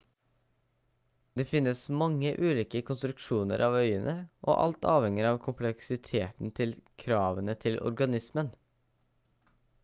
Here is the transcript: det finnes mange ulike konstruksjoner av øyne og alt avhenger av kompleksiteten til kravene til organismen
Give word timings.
det 1.41 1.43
finnes 1.49 1.83
mange 1.99 2.31
ulike 2.47 2.81
konstruksjoner 2.87 3.63
av 3.67 3.77
øyne 3.81 4.15
og 4.15 4.49
alt 4.63 4.89
avhenger 4.95 5.29
av 5.33 5.39
kompleksiteten 5.45 6.51
til 6.61 6.75
kravene 7.05 7.59
til 7.67 7.79
organismen 7.93 8.51